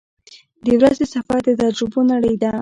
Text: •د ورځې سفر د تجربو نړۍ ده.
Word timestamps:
•د 0.65 0.67
ورځې 0.79 1.05
سفر 1.13 1.39
د 1.45 1.49
تجربو 1.61 1.99
نړۍ 2.11 2.35
ده. 2.41 2.51